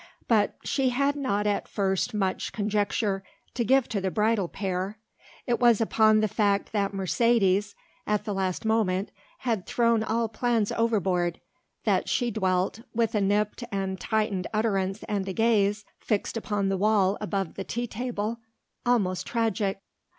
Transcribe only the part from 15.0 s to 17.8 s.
and a gaze, fixed on the wall above the